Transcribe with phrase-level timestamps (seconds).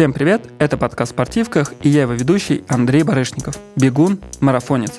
[0.00, 4.98] Всем привет, это подкаст «Спортивках» и я его ведущий Андрей Барышников, бегун, марафонец.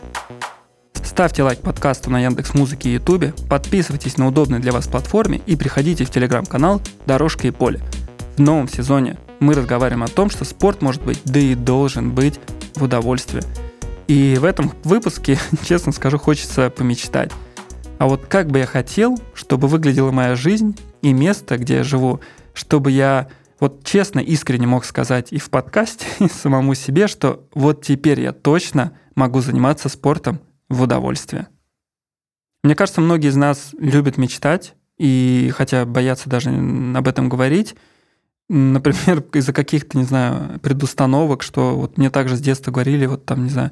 [0.93, 5.55] Ставьте лайк подкасту на Яндекс Музыке и Ютубе, подписывайтесь на удобной для вас платформе и
[5.55, 7.79] приходите в телеграм-канал «Дорожка и поле».
[8.37, 12.39] В новом сезоне мы разговариваем о том, что спорт может быть, да и должен быть
[12.75, 13.41] в удовольствие.
[14.07, 17.31] И в этом выпуске, честно скажу, хочется помечтать.
[17.97, 22.19] А вот как бы я хотел, чтобы выглядела моя жизнь и место, где я живу,
[22.53, 23.29] чтобы я
[23.61, 28.33] вот честно, искренне мог сказать и в подкасте, и самому себе, что вот теперь я
[28.33, 31.47] точно могу заниматься спортом в удовольствие.
[32.63, 37.75] Мне кажется, многие из нас любят мечтать, и хотя боятся даже об этом говорить,
[38.49, 43.43] например, из-за каких-то, не знаю, предустановок, что вот мне также с детства говорили, вот там,
[43.43, 43.71] не знаю,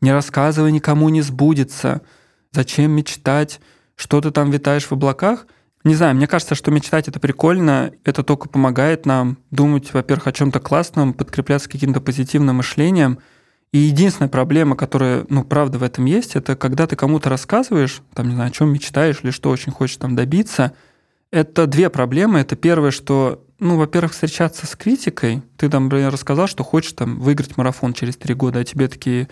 [0.00, 2.00] не рассказывай никому, не сбудется,
[2.52, 3.60] зачем мечтать,
[3.96, 5.46] что ты там витаешь в облаках.
[5.86, 10.32] Не знаю, мне кажется, что мечтать это прикольно, это только помогает нам думать, во-первых, о
[10.32, 13.20] чем-то классном, подкрепляться каким-то позитивным мышлением.
[13.70, 18.28] И единственная проблема, которая, ну, правда в этом есть, это когда ты кому-то рассказываешь, там,
[18.28, 20.72] не знаю, о чем мечтаешь или что очень хочешь там добиться,
[21.30, 22.40] это две проблемы.
[22.40, 25.44] Это первое, что, ну, во-первых, встречаться с критикой.
[25.56, 29.28] Ты там, например, рассказал, что хочешь там выиграть марафон через три года, а тебе такие,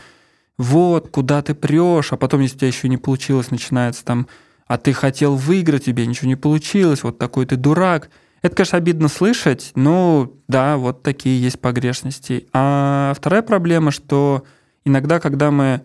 [0.56, 4.28] вот, куда ты прешь, а потом, если у тебя еще не получилось, начинается там
[4.66, 8.10] а ты хотел выиграть, тебе ничего не получилось, вот такой ты дурак.
[8.42, 12.46] Это, конечно, обидно слышать, но да, вот такие есть погрешности.
[12.52, 14.44] А вторая проблема, что
[14.84, 15.82] иногда, когда мы,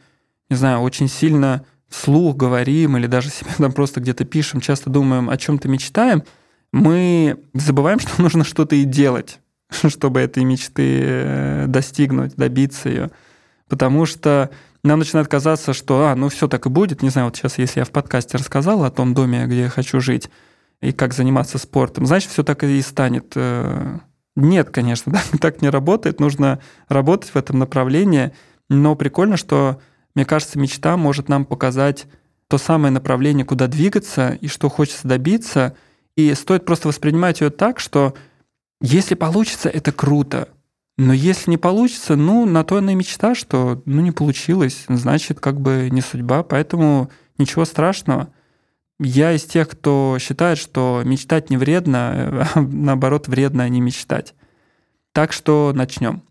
[0.50, 5.30] не знаю, очень сильно вслух говорим или даже себе там просто где-то пишем, часто думаем,
[5.30, 6.24] о чем-то мечтаем,
[6.72, 9.40] мы забываем, что нужно что-то и делать,
[9.72, 13.12] чтобы этой мечты э, достигнуть, добиться ее.
[13.68, 14.50] Потому что
[14.84, 17.02] нам начинает казаться, что, а, ну все так и будет.
[17.02, 20.00] Не знаю, вот сейчас, если я в подкасте рассказал о том доме, где я хочу
[20.00, 20.30] жить,
[20.82, 23.34] и как заниматься спортом, значит, все так и станет.
[23.36, 24.00] Э,
[24.36, 26.20] нет, конечно, да, так не работает.
[26.20, 28.32] Нужно работать в этом направлении.
[28.70, 29.82] Но прикольно, что,
[30.16, 32.06] мне кажется, мечта может нам показать
[32.48, 35.76] то самое направление, куда двигаться и что хочется добиться.
[36.16, 38.14] И стоит просто воспринимать ее так, что
[38.82, 40.48] если получится, это круто.
[41.00, 45.40] Но если не получится, ну, на то она и мечта, что ну, не получилось, значит,
[45.40, 48.34] как бы не судьба, поэтому ничего страшного.
[49.00, 54.36] Я из тех, кто считает, что мечтать не вредно, а наоборот вредно а не мечтать.
[55.14, 56.22] Так что начнем.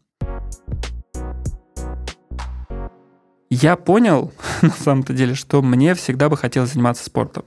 [3.48, 7.46] Я понял, на самом-то деле, что мне всегда бы хотелось заниматься спортом.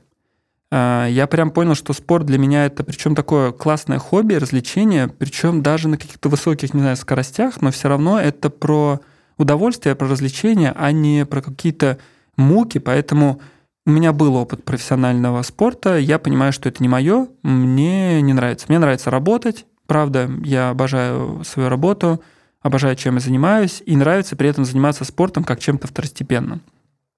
[0.72, 5.62] А, я прям понял, что спорт для меня это причем такое классное хобби, развлечение, причем
[5.62, 9.02] даже на каких-то высоких, не знаю, скоростях, но все равно это про
[9.38, 11.98] удовольствие, про развлечение, а не про какие-то
[12.38, 13.42] муки, поэтому
[13.86, 18.68] у меня был опыт профессионального спорта, я понимаю, что это не мое, мне не нравится.
[18.70, 22.22] Мне нравится работать, правда, я обожаю свою работу,
[22.62, 26.62] обожаю, чем я занимаюсь, и нравится при этом заниматься спортом как чем-то второстепенным.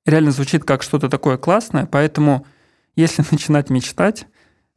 [0.06, 2.46] Реально звучит как что-то такое классное, поэтому
[2.96, 4.28] если начинать мечтать,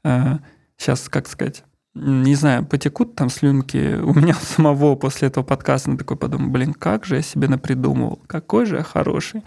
[0.02, 5.90] сейчас, э, как сказать, не знаю, потекут там слюнки у меня самого после этого подкаста,
[5.90, 9.42] на такой подумал, блин, как же я себе напридумывал, какой же я хороший.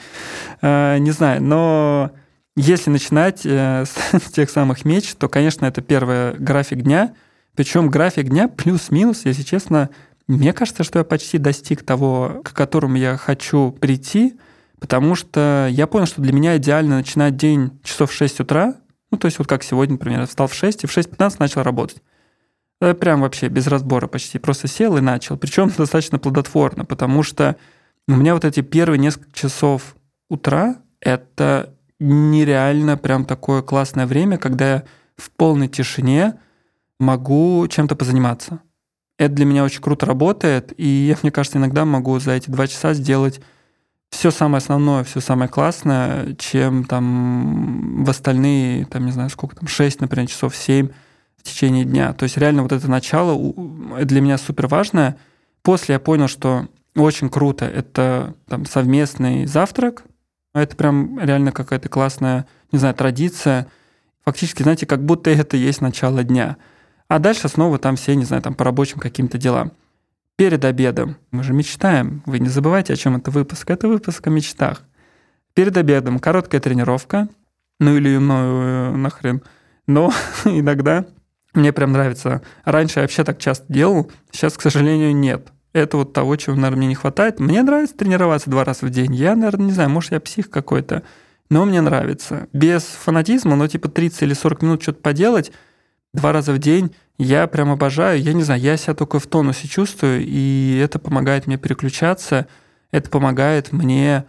[0.62, 2.12] Э, не знаю, но
[2.56, 7.14] если начинать э, с тех самых меч, то, конечно, это первый график дня,
[7.56, 9.90] причем график дня плюс-минус, если честно,
[10.28, 14.38] мне кажется, что я почти достиг того, к которому я хочу прийти,
[14.80, 18.76] потому что я понял, что для меня идеально начинать день часов в 6 утра,
[19.12, 21.64] ну, то есть вот как сегодня, например, я встал в 6 и в 6.15 начал
[21.64, 22.02] работать.
[22.80, 24.40] Прям вообще без разбора почти.
[24.40, 25.38] Просто сел и начал.
[25.38, 27.58] Причем достаточно плодотворно, потому что
[28.08, 29.96] у меня вот эти первые несколько часов
[30.30, 34.84] утра— это нереально прям такое классное время, когда я
[35.18, 36.36] в полной тишине
[37.00, 38.60] могу чем-то позаниматься.
[39.18, 42.68] Это для меня очень круто работает, и я, мне кажется, иногда могу за эти два
[42.68, 43.42] часа сделать
[44.20, 49.70] все самое основное, все самое классное, чем там в остальные, там, не знаю, сколько там,
[49.70, 50.90] 6, например, часов, 7
[51.38, 52.12] в течение дня.
[52.12, 53.54] То есть реально вот это начало
[54.04, 55.16] для меня супер важное.
[55.62, 56.68] После я понял, что
[56.98, 60.04] очень круто это там совместный завтрак.
[60.54, 63.68] Это прям реально какая-то классная, не знаю, традиция.
[64.26, 66.58] Фактически, знаете, как будто это есть начало дня.
[67.08, 69.72] А дальше снова там все, не знаю, там по рабочим каким-то делам
[70.40, 71.18] перед обедом.
[71.32, 72.24] Мы же мечтаем.
[72.26, 73.70] Вы не забывайте, о чем это выпуск.
[73.70, 74.84] Это выпуск о мечтах.
[75.54, 77.28] Перед обедом короткая тренировка.
[77.82, 79.42] Ну или ну нахрен.
[79.86, 80.14] Но
[80.46, 81.06] иногда
[81.54, 82.42] мне прям нравится.
[82.64, 85.52] Раньше я вообще так часто делал, сейчас, к сожалению, нет.
[85.74, 87.42] Это вот того, чего, наверное, мне не хватает.
[87.42, 89.14] Мне нравится тренироваться два раза в день.
[89.14, 91.04] Я, наверное, не знаю, может, я псих какой-то.
[91.50, 92.48] Но мне нравится.
[92.54, 95.52] Без фанатизма, но типа 30 или 40 минут что-то поделать,
[96.14, 98.22] два раза в день я прям обожаю.
[98.22, 102.48] Я не знаю, я себя только в тонусе чувствую, и это помогает мне переключаться,
[102.92, 104.26] это помогает мне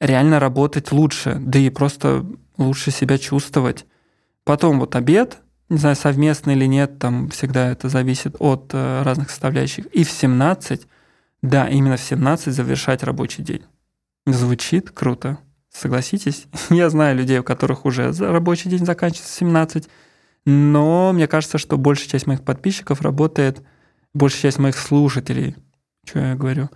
[0.00, 3.86] реально работать лучше, да и просто лучше себя чувствовать.
[4.44, 5.38] Потом вот обед,
[5.68, 9.86] не знаю, совместно или нет, там всегда это зависит от э, разных составляющих.
[9.86, 10.86] И в 17,
[11.42, 13.62] да, именно в 17 завершать рабочий день.
[14.26, 15.38] Звучит круто.
[15.72, 16.46] Согласитесь?
[16.70, 19.88] Я знаю людей, у которых уже рабочий день заканчивается в 17,
[20.46, 23.62] но мне кажется, что большая часть моих подписчиков работает,
[24.14, 25.56] большая часть моих слушателей,
[26.06, 26.70] что я говорю,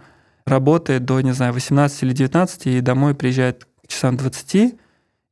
[0.47, 4.75] работает до, не знаю, 18 или 19 и домой приезжает к часам 20,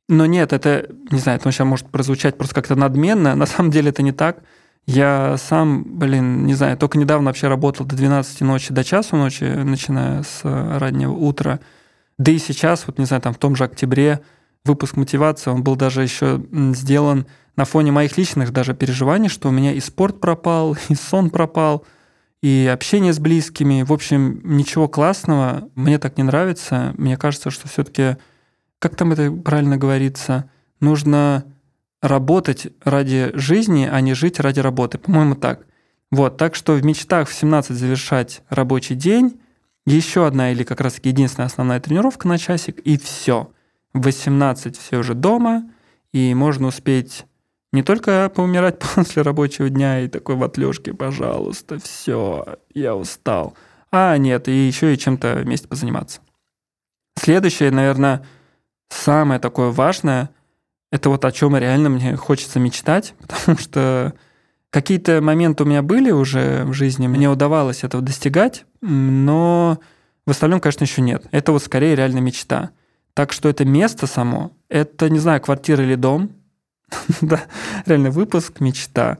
[0.09, 3.35] но нет, это, не знаю, это сейчас может прозвучать просто как-то надменно.
[3.35, 4.43] На самом деле это не так.
[4.85, 9.43] Я сам, блин, не знаю, только недавно вообще работал до 12 ночи, до часу ночи,
[9.43, 11.61] начиная с раннего утра.
[12.17, 14.19] Да и сейчас, вот не знаю, там в том же октябре
[14.65, 16.43] выпуск мотивации, он был даже еще
[16.73, 17.25] сделан
[17.55, 21.85] на фоне моих личных даже переживаний, что у меня и спорт пропал, и сон пропал,
[22.41, 23.83] и общение с близкими.
[23.83, 25.69] В общем, ничего классного.
[25.75, 26.93] Мне так не нравится.
[26.97, 28.17] Мне кажется, что все-таки
[28.83, 30.49] как там это правильно говорится,
[30.81, 31.45] нужно
[32.01, 34.97] работать ради жизни, а не жить ради работы.
[34.97, 35.65] По-моему, так.
[36.11, 39.39] Вот, так что в мечтах в 17 завершать рабочий день,
[39.85, 43.53] еще одна или как раз единственная основная тренировка на часик, и все.
[43.93, 45.69] В 18 все уже дома,
[46.11, 47.25] и можно успеть
[47.71, 53.55] не только поумирать после рабочего дня и такой в отлежке, пожалуйста, все, я устал.
[53.91, 56.21] А нет, и еще и чем-то вместе позаниматься.
[57.19, 58.25] Следующее, наверное,
[58.89, 60.29] самое такое важное,
[60.91, 64.13] это вот о чем реально мне хочется мечтать, потому что
[64.69, 69.79] какие-то моменты у меня были уже в жизни, мне удавалось этого достигать, но
[70.25, 71.25] в остальном, конечно, еще нет.
[71.31, 72.71] Это вот скорее реально мечта.
[73.13, 76.31] Так что это место само, это, не знаю, квартира или дом,
[77.21, 77.43] да,
[77.85, 79.17] реально выпуск «Мечта».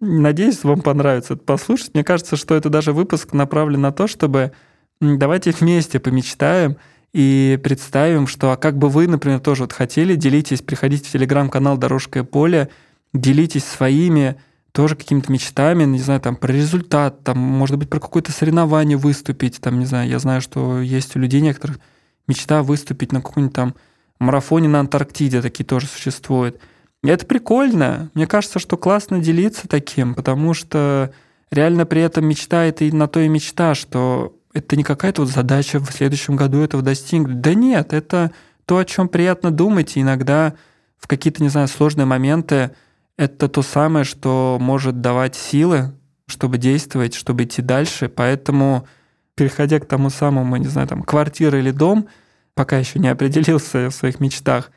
[0.00, 1.94] Надеюсь, вам понравится это послушать.
[1.94, 4.52] Мне кажется, что это даже выпуск направлен на то, чтобы
[5.00, 6.76] давайте вместе помечтаем–
[7.14, 11.78] и представим, что а как бы вы, например, тоже вот хотели, делитесь, приходите в телеграм-канал
[11.78, 12.70] «Дорожка и поле»,
[13.12, 14.34] делитесь своими
[14.72, 19.60] тоже какими-то мечтами, не знаю, там, про результат, там, может быть, про какое-то соревнование выступить,
[19.60, 21.78] там, не знаю, я знаю, что есть у людей некоторых
[22.26, 23.74] мечта выступить на каком-нибудь там
[24.18, 26.58] марафоне на Антарктиде, такие тоже существуют.
[27.02, 28.10] И это прикольно.
[28.14, 31.12] Мне кажется, что классно делиться таким, потому что
[31.50, 35.30] реально при этом мечта— это и на то и мечта, что это не какая-то вот
[35.30, 37.40] задача в следующем году этого достигнуть.
[37.40, 38.30] Да нет, это
[38.64, 40.54] то, о чем приятно думать, и иногда
[40.96, 42.70] в какие-то, не знаю, сложные моменты
[43.16, 45.92] это то самое, что может давать силы,
[46.26, 48.08] чтобы действовать, чтобы идти дальше.
[48.08, 48.86] Поэтому,
[49.34, 52.08] переходя к тому самому, не знаю, там, квартира или дом,
[52.54, 54.70] пока еще не определился в своих мечтах,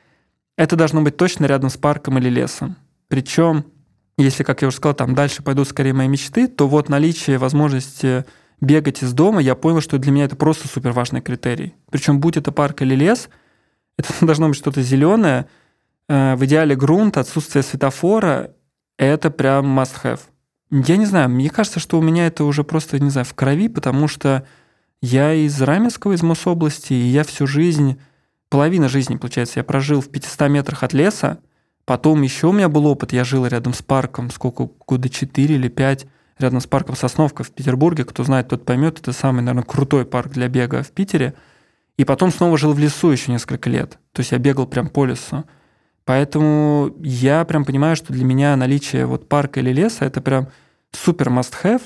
[0.57, 2.75] это должно быть точно рядом с парком или лесом.
[3.07, 3.65] Причем,
[4.17, 8.25] если, как я уже сказал, там дальше пойдут скорее мои мечты, то вот наличие возможности
[8.59, 11.75] бегать из дома, я понял, что для меня это просто супер важный критерий.
[11.91, 13.29] Причем будь это парк или лес,
[13.97, 15.47] это должно быть что-то зеленое,
[16.09, 18.51] э, в идеале грунт, отсутствие светофора,
[18.97, 20.21] это прям must have.
[20.69, 23.69] Я не знаю, мне кажется, что у меня это уже просто, не знаю, в крови,
[23.69, 24.45] потому что
[25.01, 27.99] я из Раменского, из Мособласти, и я всю жизнь,
[28.49, 31.39] половина жизни, получается, я прожил в 500 метрах от леса,
[31.85, 35.69] потом еще у меня был опыт, я жил рядом с парком, сколько, года 4 или
[35.69, 36.07] 5,
[36.39, 38.05] рядом с парком Сосновка в Петербурге.
[38.05, 38.99] Кто знает, тот поймет.
[38.99, 41.33] Это самый, наверное, крутой парк для бега в Питере.
[41.97, 43.97] И потом снова жил в лесу еще несколько лет.
[44.11, 45.45] То есть я бегал прям по лесу.
[46.05, 50.47] Поэтому я прям понимаю, что для меня наличие вот парка или леса это прям
[50.91, 51.81] супер must have.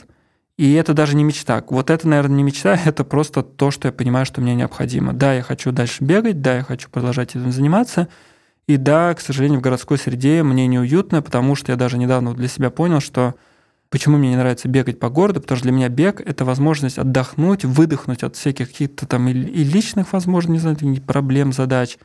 [0.57, 1.63] И это даже не мечта.
[1.69, 5.13] Вот это, наверное, не мечта, это просто то, что я понимаю, что мне необходимо.
[5.13, 8.07] Да, я хочу дальше бегать, да, я хочу продолжать этим заниматься.
[8.67, 12.47] И да, к сожалению, в городской среде мне неуютно, потому что я даже недавно для
[12.47, 13.35] себя понял, что
[13.91, 15.41] Почему мне не нравится бегать по городу?
[15.41, 20.13] Потому что для меня бег– это возможность отдохнуть, выдохнуть от всяких каких-то там и, личных,
[20.13, 21.97] возможно, не знаю, проблем, задач,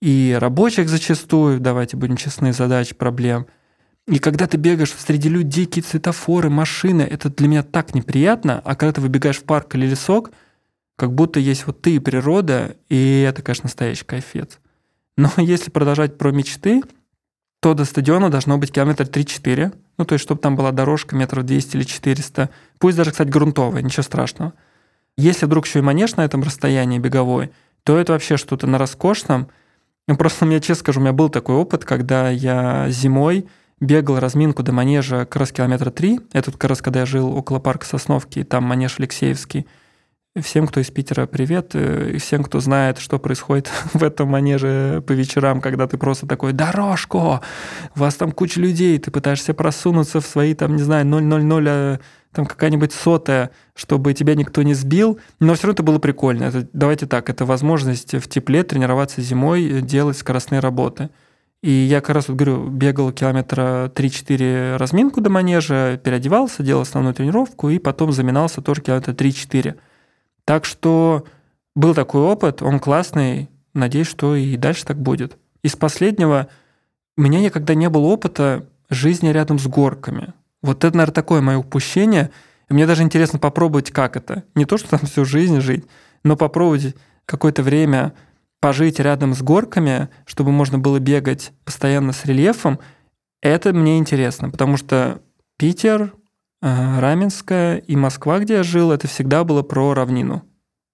[0.00, 3.46] и рабочих зачастую, давайте будем честны, задач, проблем.
[4.06, 8.76] И когда ты бегаешь среди людей, какие-то светофоры, машины, это для меня так неприятно, а
[8.76, 10.30] когда ты выбегаешь в парк или лесок,
[10.96, 14.58] как будто есть вот ты и природа, и это, конечно, настоящий кайфец.
[15.16, 16.82] Но если продолжать про мечты,
[17.60, 21.44] то до стадиона должно быть километр 3-4, ну, то есть, чтобы там была дорожка метров
[21.44, 22.50] 200 или 400.
[22.78, 24.52] Пусть даже, кстати, грунтовая, ничего страшного.
[25.16, 27.50] Если вдруг еще и манеж на этом расстоянии беговой,
[27.82, 29.48] то это вообще что-то на роскошном.
[30.06, 33.46] Ну, просто мне, честно скажу, у меня был такой опыт, когда я зимой
[33.80, 36.20] бегал разминку до манежа как раз километра три.
[36.32, 39.66] Это как раз когда я жил около парка Сосновки, там манеж Алексеевский.
[40.40, 41.70] Всем, кто из Питера, привет.
[41.74, 46.26] Э, и всем, кто знает, что происходит в этом манеже по вечерам, когда ты просто
[46.26, 47.18] такой, дорожку,
[47.94, 52.00] у вас там куча людей, ты пытаешься просунуться в свои, там, не знаю, 000, а,
[52.32, 55.18] там какая-нибудь сотая, чтобы тебя никто не сбил.
[55.40, 56.44] Но все равно это было прикольно.
[56.44, 61.08] Это, давайте так, это возможность в тепле тренироваться зимой, делать скоростные работы.
[61.66, 67.12] И я как раз вот говорю, бегал километра 3-4 разминку до манежа, переодевался, делал основную
[67.12, 69.74] тренировку и потом заминался тоже километра 3-4.
[70.44, 71.24] Так что
[71.74, 75.38] был такой опыт, он классный, надеюсь, что и дальше так будет.
[75.64, 76.46] Из последнего
[77.16, 80.34] у меня никогда не было опыта жизни рядом с горками.
[80.62, 82.30] Вот это, наверное, такое мое упущение.
[82.70, 84.44] И мне даже интересно попробовать, как это.
[84.54, 85.84] Не то, что там всю жизнь жить,
[86.22, 86.94] но попробовать
[87.24, 88.12] какое-то время
[88.60, 92.78] пожить рядом с горками, чтобы можно было бегать постоянно с рельефом,
[93.42, 95.20] это мне интересно, потому что
[95.58, 96.12] Питер,
[96.60, 100.42] Раменская и Москва, где я жил, это всегда было про равнину.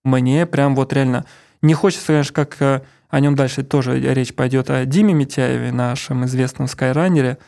[0.05, 1.25] Мне прям вот реально...
[1.63, 6.25] Не хочется, конечно, как э, о нем дальше тоже речь пойдет о Диме Митяеве, нашем
[6.25, 7.39] известном скайранере.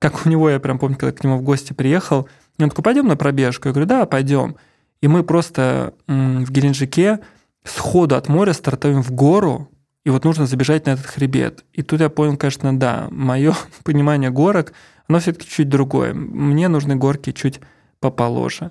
[0.00, 2.82] Как у него, я прям помню, когда к нему в гости приехал, и он такой,
[2.82, 3.68] пойдем на пробежку?
[3.68, 4.56] Я говорю, да, пойдем.
[5.00, 7.20] И мы просто в Геленджике
[7.64, 9.68] сходу от моря стартуем в гору,
[10.04, 11.64] и вот нужно забежать на этот хребет.
[11.72, 14.72] И тут я понял, конечно, да, мое понимание горок–
[15.10, 16.14] оно все-таки чуть другое.
[16.14, 17.58] Мне нужны горки чуть
[17.98, 18.70] поположе.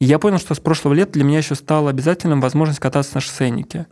[0.00, 3.20] И я понял, что с прошлого лета для меня еще стала обязательным возможность кататься на
[3.20, 3.86] шоссейнике.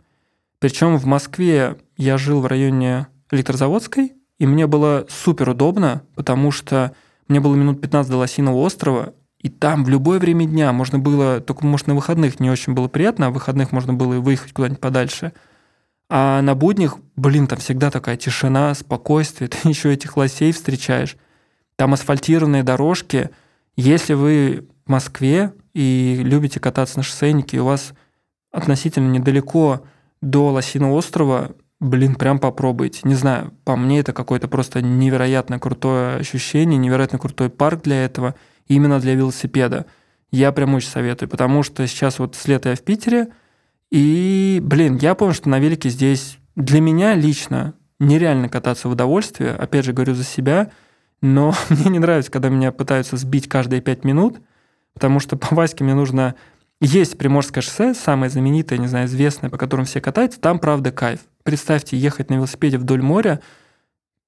[0.57, 6.95] Причем в Москве я жил в районе Электрозаводской, и мне было супер удобно, потому что
[7.27, 11.39] мне было минут 15 до Лосиного острова, и там в любое время дня можно было,
[11.39, 14.53] только, может, на выходных не очень было приятно, а в выходных можно было и выехать
[14.53, 15.33] куда-нибудь подальше.
[16.09, 21.17] А на буднях, блин, там всегда такая тишина, спокойствие, ты еще этих лосей встречаешь.
[21.75, 23.31] Там асфальтированные дорожки.
[23.75, 27.93] Если вы в Москве и любите кататься на шоссейнике, и у вас
[28.51, 29.81] относительно недалеко
[30.21, 32.99] до Лосиного острова, блин, прям попробуйте.
[33.03, 38.35] Не знаю, по мне это какое-то просто невероятно крутое ощущение, невероятно крутой парк для этого,
[38.67, 39.85] именно для велосипеда.
[40.31, 43.29] Я прям очень советую, потому что сейчас вот с лета я в Питере,
[43.89, 49.51] и, блин, я понял, что на велике здесь для меня лично нереально кататься в удовольствие.
[49.51, 50.71] Опять же, говорю за себя–
[51.21, 54.39] но мне не нравится, когда меня пытаются сбить каждые пять минут,
[54.93, 56.35] потому что по Ваське мне нужно...
[56.83, 61.19] Есть Приморское шоссе, самое знаменитое, не знаю, известное, по которому все катаются, там, правда, кайф.
[61.43, 63.39] Представьте, ехать на велосипеде вдоль моря.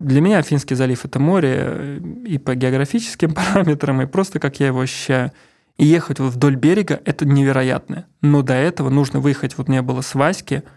[0.03, 4.67] Для меня Финский залив– это море э, и по географическим параметрам, и просто как я
[4.67, 5.31] его ощущаю.
[5.77, 8.05] И ехать вот вдоль берега– это невероятно.
[8.21, 10.63] Но до этого нужно выехать, вот мне было с Васьки–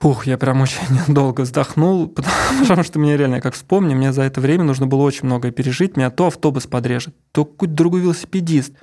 [0.00, 0.78] Ух, я прям очень
[1.08, 2.08] долго вздохнул,
[2.60, 5.96] потому что мне реально, как вспомню, мне за это время нужно было очень многое пережить.
[5.96, 8.74] Меня то автобус подрежет, то какой-то другой велосипедист,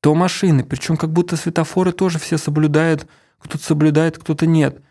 [0.00, 0.64] то машины.
[0.64, 3.06] Причем как будто светофоры тоже все соблюдают.
[3.38, 4.82] Кто-то соблюдает, кто-то нет.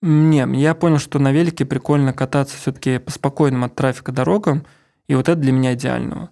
[0.00, 4.64] Не, я понял, что на велике прикольно кататься все-таки по спокойным от трафика дорогам,
[5.08, 6.30] и вот это для меня идеального.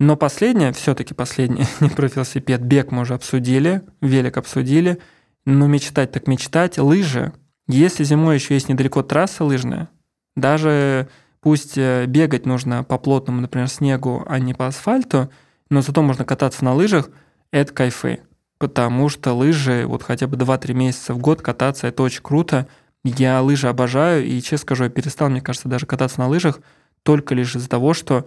[0.00, 4.98] Но последнее, все-таки последнее, не про велосипед, бег мы уже обсудили, велик обсудили,
[5.44, 7.32] но мечтать так мечтать, лыжи–
[7.68, 9.90] если зимой еще есть недалеко трасса лыжная,
[10.34, 11.06] даже
[11.40, 15.30] пусть э, бегать нужно по плотному, например, снегу, а не по асфальту,
[15.68, 17.10] но зато можно кататься на лыжах,
[17.50, 18.20] это кайфы.
[18.56, 22.66] Потому что лыжи, вот хотя бы 2-3 месяца в год кататься, это очень круто.
[23.04, 26.60] Я лыжи обожаю, и, честно скажу, я перестал, мне кажется, даже кататься на лыжах
[27.02, 28.26] только лишь из-за того, что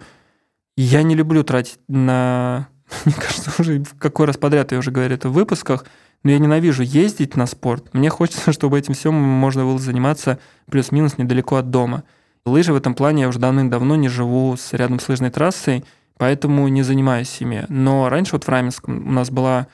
[0.76, 2.68] я не люблю тратить на...
[3.04, 5.84] Мне кажется, уже какой раз подряд я уже говорю это в выпусках–
[6.24, 7.92] но я ненавижу ездить на спорт.
[7.92, 10.38] Мне хочется, чтобы этим всем можно было заниматься
[10.70, 12.04] плюс-минус недалеко от дома.
[12.44, 15.84] Лыжи в этом плане я уже давным-давно не живу с, рядом с лыжной трассой,
[16.18, 17.66] поэтому не занимаюсь ими.
[17.68, 19.68] Но раньше вот в Раменском у нас была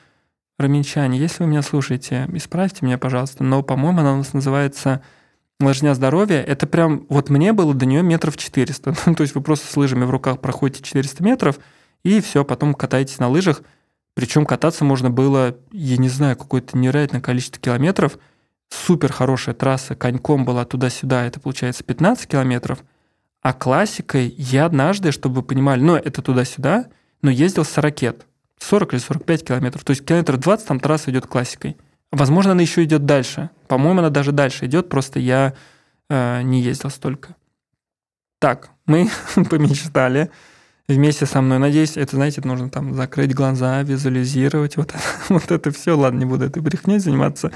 [0.59, 5.01] Раменчане, если вы меня слушаете, исправьте меня, пожалуйста, но, по-моему, она у нас называется
[5.59, 6.41] лыжня здоровья.
[6.41, 8.93] Это прям, вот мне было до нее метров 400.
[9.15, 11.59] То есть вы просто с лыжами в руках проходите 400 метров,
[12.03, 13.63] и все, потом катаетесь на лыжах–
[14.19, 18.17] причем кататься можно было, я не знаю, какое-то невероятное количество километров.
[18.67, 22.83] Супер хорошая трасса, коньком была туда-сюда, это получается 15 километров.
[23.41, 26.87] А классикой я однажды, чтобы вы понимали, ну, это туда-сюда,
[27.21, 28.25] но ездил с ракет.
[28.59, 29.83] 40 или 45 километров.
[29.83, 31.77] То есть километров 20 там трасса идет классикой.
[32.11, 33.49] Возможно, она еще идет дальше.
[33.67, 35.53] По-моему, она даже дальше идет, просто я
[36.09, 37.35] э, не ездил столько.
[38.39, 39.09] Так, мы
[39.49, 40.31] помечтали
[40.87, 41.59] вместе со мной.
[41.59, 45.97] Надеюсь, это, знаете, нужно там закрыть глаза, визуализировать, вот это, вот это все.
[45.97, 47.51] Ладно, не буду этой брехней заниматься.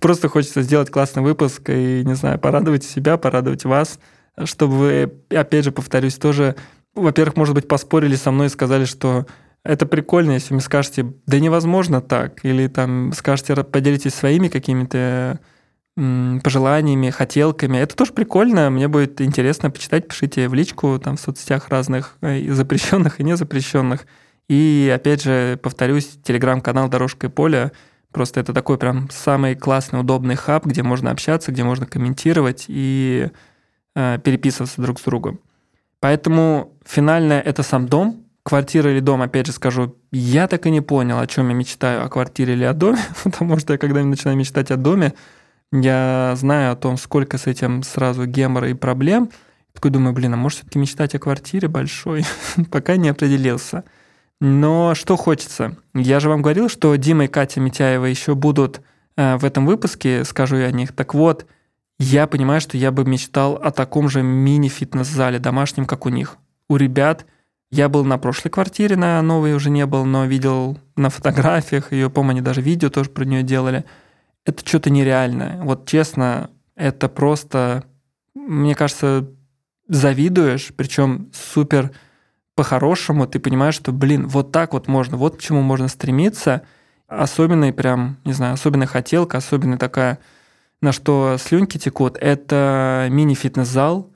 [0.00, 3.98] Просто хочется сделать классный выпуск и, не знаю, порадовать себя, порадовать вас,
[4.44, 6.54] чтобы вы, опять же, повторюсь, тоже,
[6.94, 9.26] во-первых, может быть, поспорили со мной и сказали, что
[9.64, 15.40] это прикольно, если вы скажете, да невозможно так, или там скажете, поделитесь своими какими-то
[16.44, 17.78] пожеланиями, хотелками.
[17.78, 22.38] Это тоже прикольно, мне будет интересно почитать, пишите в личку там в соцсетях разных, э,
[22.38, 24.06] и запрещенных и незапрещенных.
[24.48, 27.72] И опять же, повторюсь, телеграм-канал «Дорожка и поле»,
[28.12, 33.30] просто это такой прям самый классный, удобный хаб, где можно общаться, где можно комментировать и
[33.96, 35.40] э, переписываться друг с другом.
[35.98, 40.80] Поэтому финальное– это сам дом, квартира или дом, опять же скажу, я так и не
[40.80, 44.38] понял, о чем я мечтаю, о квартире или о доме, потому что я когда начинаю
[44.38, 45.12] мечтать о доме,
[45.70, 49.28] я знаю о том, сколько с этим сразу гемора и проблем.
[49.74, 52.24] Такой думаю, блин, а может все-таки мечтать о квартире большой?
[52.70, 53.84] Пока не определился.
[54.40, 55.76] Но что хочется?
[55.92, 58.80] Я же вам говорил, что Дима и Катя Митяева еще будут
[59.18, 60.92] э, в этом выпуске, скажу я о них.
[60.92, 61.44] Так вот,
[61.98, 66.38] я понимаю, что я бы мечтал о таком же мини-фитнес-зале домашнем, как у них.
[66.70, 67.26] У ребят
[67.70, 72.10] я был на прошлой квартире, на новой уже не был, но видел на фотографиях ее,
[72.10, 73.84] по-моему, они даже видео тоже про нее делали–
[74.48, 75.60] это что-то нереальное.
[75.62, 77.84] Вот честно, это просто,
[78.34, 79.28] мне кажется,
[79.88, 81.90] завидуешь, причем супер
[82.54, 86.62] по-хорошему, ты понимаешь, что, блин, вот так вот можно, вот к чему можно стремиться.
[87.06, 90.18] Особенный прям, не знаю, особенная хотелка, особенная такая,
[90.80, 94.10] на что слюнки текут, это мини-фитнес-зал.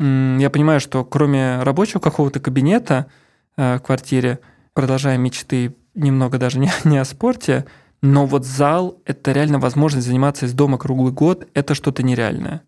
[0.00, 3.06] Я понимаю, что кроме рабочего какого-то кабинета
[3.56, 4.38] э, в квартире,
[4.72, 7.66] продолжая мечты немного даже не, не о спорте,
[8.00, 12.62] но вот зал— это реально возможность заниматься из дома круглый год, это что-то нереальное.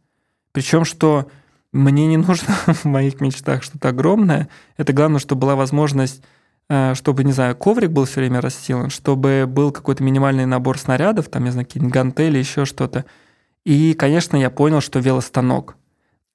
[0.53, 1.29] Причем, что
[1.73, 4.49] мне не нужно в моих мечтах что-то огромное.
[4.77, 6.23] Это главное, чтобы была возможность,
[6.69, 11.29] э, чтобы, не знаю, коврик был все время расстилан, чтобы был какой-то минимальный набор снарядов,
[11.29, 13.05] там, не знаю, какие-нибудь гантели, еще что-то.
[13.65, 15.77] И, конечно, я понял, что велостанок.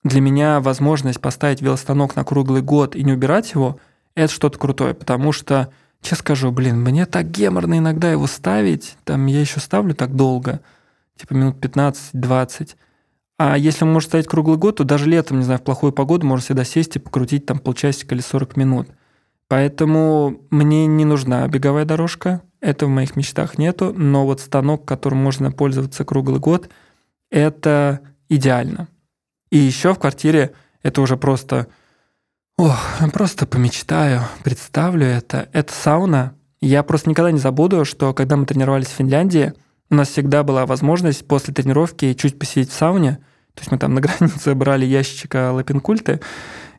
[0.05, 3.77] Для меня возможность поставить велостанок на круглый год и не убирать его—
[4.15, 5.69] это что-то крутое, потому что
[6.05, 10.61] Сейчас скажу, блин, мне так геморно иногда его ставить, там я еще ставлю так долго,
[11.17, 12.75] типа минут 15-20.
[13.39, 16.27] А если он может ставить круглый год, то даже летом, не знаю, в плохую погоду
[16.27, 18.89] можно всегда сесть и покрутить там полчасика или 40 минут.
[19.47, 25.23] Поэтому мне не нужна беговая дорожка, это в моих мечтах нету, но вот станок, которым
[25.23, 26.69] можно пользоваться круглый год,
[27.31, 28.89] это идеально.
[29.49, 30.53] И еще в квартире
[30.83, 31.67] это уже просто
[32.57, 32.79] Ох,
[33.11, 35.49] просто помечтаю, представлю это.
[35.51, 36.35] Это сауна.
[36.61, 39.53] Я просто никогда не забуду, что когда мы тренировались в Финляндии,
[39.89, 43.19] у нас всегда была возможность после тренировки чуть посидеть в сауне.
[43.55, 46.21] То есть мы там на границе брали ящичка лапинкульты,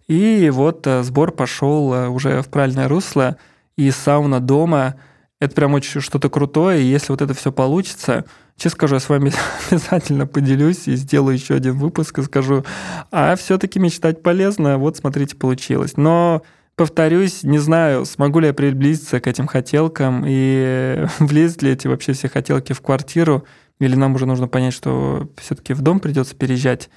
[0.08, 3.36] и вот э, сбор пошел э, уже в правильное русло,
[3.76, 4.94] и сауна дома—
[5.40, 8.24] это прям очень что-то крутое, и если вот это все получится,
[8.56, 9.32] Честно скажу, я с вами
[9.70, 12.64] обязательно поделюсь и сделаю еще один выпуск и скажу,
[13.10, 15.96] а все-таки мечтать полезно, вот смотрите, получилось.
[15.96, 16.42] Но
[16.74, 22.14] повторюсь, не знаю, смогу ли я приблизиться к этим хотелкам и влезут ли эти вообще
[22.14, 23.44] все хотелки в квартиру,
[23.78, 26.88] или нам уже нужно понять, что все-таки в дом придется переезжать.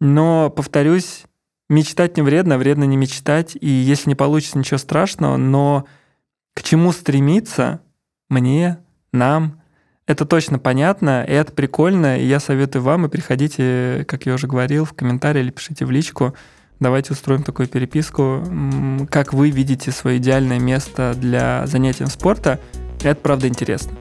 [0.00, 1.24] Но, повторюсь,
[1.68, 5.84] мечтать не вредно, вредно не мечтать, и если не получится, ничего страшного, но
[6.54, 7.80] к чему стремиться
[8.28, 8.78] мне,
[9.12, 9.57] нам,
[10.08, 14.46] это точно понятно, и это прикольно, и я советую вам, и приходите, как я уже
[14.46, 16.34] говорил, в комментарии или пишите в личку,
[16.80, 18.42] давайте устроим такую переписку,
[19.10, 22.58] как вы видите свое идеальное место для занятия спорта,
[23.02, 23.92] это правда интересно.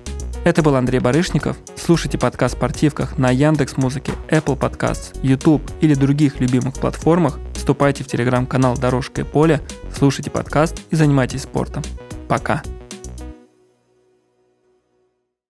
[0.45, 1.57] Это был Андрей Барышников.
[1.75, 7.37] Слушайте подкаст в «Спортивках» на Яндекс Музыке, Apple Podcasts, YouTube или других любимых платформах.
[7.53, 9.59] Вступайте в телеграм-канал «Дорожка и поле»,
[9.93, 11.83] слушайте подкаст и занимайтесь спортом.
[12.29, 12.63] Пока.